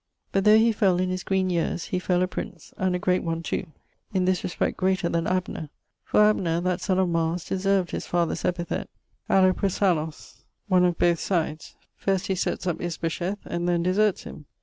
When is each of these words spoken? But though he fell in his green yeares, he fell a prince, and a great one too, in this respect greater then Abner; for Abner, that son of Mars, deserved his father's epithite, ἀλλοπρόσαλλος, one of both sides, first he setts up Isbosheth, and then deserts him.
But 0.31 0.45
though 0.45 0.57
he 0.57 0.71
fell 0.71 0.97
in 0.99 1.09
his 1.11 1.21
green 1.21 1.51
yeares, 1.51 1.83
he 1.89 1.99
fell 1.99 2.23
a 2.23 2.27
prince, 2.27 2.73
and 2.75 2.95
a 2.95 2.97
great 2.97 3.21
one 3.21 3.43
too, 3.43 3.67
in 4.15 4.25
this 4.25 4.43
respect 4.43 4.75
greater 4.75 5.09
then 5.09 5.27
Abner; 5.27 5.69
for 6.03 6.21
Abner, 6.23 6.59
that 6.61 6.81
son 6.81 6.97
of 6.97 7.07
Mars, 7.07 7.45
deserved 7.45 7.91
his 7.91 8.07
father's 8.07 8.41
epithite, 8.41 8.87
ἀλλοπρόσαλλος, 9.29 10.37
one 10.67 10.85
of 10.85 10.97
both 10.97 11.19
sides, 11.19 11.75
first 11.95 12.25
he 12.25 12.33
setts 12.33 12.65
up 12.65 12.81
Isbosheth, 12.81 13.45
and 13.45 13.69
then 13.69 13.83
deserts 13.83 14.23
him. 14.23 14.45